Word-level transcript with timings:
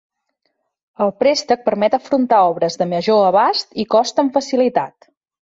El 1.05 1.11
préstec 1.23 1.61
permet 1.67 1.97
afrontar 1.97 2.39
obres 2.55 2.79
de 2.83 2.89
major 2.95 3.23
abast 3.27 3.79
i 3.85 3.87
cost 3.99 4.25
amb 4.27 4.35
facilitat. 4.41 5.11